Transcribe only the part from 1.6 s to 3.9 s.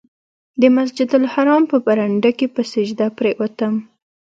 په برنډه کې په سجده پرېوتم.